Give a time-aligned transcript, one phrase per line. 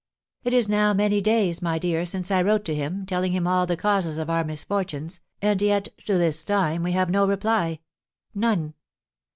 [0.43, 3.67] "It is now many days, my dear, since I wrote to him, telling him all
[3.67, 7.77] the causes of our misfortunes, and yet to this time we have no reply,
[8.33, 8.73] none.